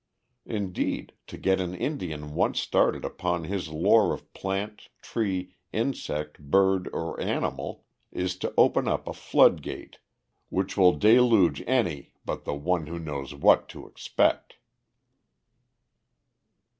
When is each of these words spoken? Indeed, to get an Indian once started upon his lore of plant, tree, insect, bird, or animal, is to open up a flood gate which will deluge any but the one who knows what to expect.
Indeed, 0.47 1.13
to 1.27 1.37
get 1.37 1.61
an 1.61 1.75
Indian 1.75 2.33
once 2.33 2.59
started 2.59 3.05
upon 3.05 3.43
his 3.43 3.69
lore 3.69 4.15
of 4.15 4.33
plant, 4.33 4.89
tree, 4.99 5.53
insect, 5.71 6.39
bird, 6.39 6.89
or 6.91 7.19
animal, 7.21 7.85
is 8.11 8.35
to 8.37 8.51
open 8.57 8.87
up 8.87 9.07
a 9.07 9.13
flood 9.13 9.61
gate 9.61 9.99
which 10.49 10.75
will 10.75 10.93
deluge 10.93 11.63
any 11.67 12.13
but 12.25 12.45
the 12.45 12.55
one 12.55 12.87
who 12.87 12.97
knows 12.97 13.35
what 13.35 13.69
to 13.69 13.85
expect. 13.85 14.55